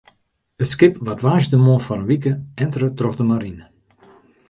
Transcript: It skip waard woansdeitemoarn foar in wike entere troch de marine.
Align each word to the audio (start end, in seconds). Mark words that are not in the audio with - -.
It 0.63 0.69
skip 0.71 0.93
waard 1.05 1.23
woansdeitemoarn 1.25 1.83
foar 1.85 1.99
in 2.01 2.09
wike 2.09 2.33
entere 2.63 2.89
troch 2.97 3.17
de 3.19 3.25
marine. 3.31 3.65